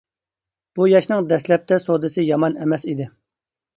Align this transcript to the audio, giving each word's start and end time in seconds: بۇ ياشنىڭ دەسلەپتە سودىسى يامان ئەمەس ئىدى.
بۇ 0.77 0.87
ياشنىڭ 0.93 1.29
دەسلەپتە 1.33 1.79
سودىسى 1.85 2.25
يامان 2.31 2.59
ئەمەس 2.65 2.87
ئىدى. 2.93 3.11